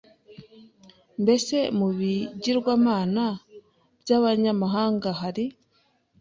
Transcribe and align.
Mbese 1.21 1.55
mu 1.77 1.87
bigirwamana 1.97 3.25
by 4.01 4.09
abanyamahanga 4.17 5.09
hari 5.21 5.45